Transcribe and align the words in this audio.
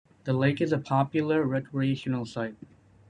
The 0.23 0.33
lake 0.33 0.59
is 0.61 0.71
a 0.71 0.79
popular 0.79 1.43
recreational 1.43 2.25
site. 2.25 2.55